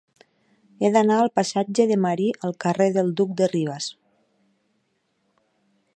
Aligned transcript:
He 0.79 0.89
d'anar 0.95 1.17
del 1.19 1.29
passatge 1.39 1.85
de 1.91 1.97
Marí 2.07 2.29
al 2.49 2.57
carrer 2.67 2.89
del 2.97 3.13
Duc 3.21 3.39
de 3.43 3.53
Rivas. 3.53 3.93